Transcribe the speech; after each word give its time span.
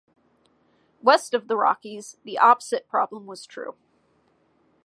West 1.03 1.35
of 1.35 1.47
the 1.47 1.55
Rockies, 1.55 2.17
the 2.23 2.39
opposite 2.39 2.87
problem 2.89 3.27
was 3.27 3.45
true. 3.45 3.75